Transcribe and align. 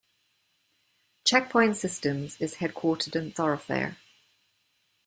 Checkpoint 1.25 1.77
Systems 1.77 2.37
is 2.41 2.55
headquartered 2.55 3.15
in 3.15 3.31
Thorofare. 3.33 3.97